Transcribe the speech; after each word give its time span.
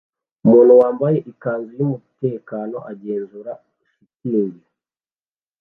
Umuntu 0.45 0.71
wambaye 0.81 1.17
ikanzu 1.31 1.71
yumutekano 1.79 2.77
agenzura 2.91 3.51
shitingi 3.91 4.67